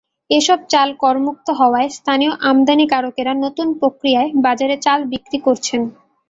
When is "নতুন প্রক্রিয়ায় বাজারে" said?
3.43-4.75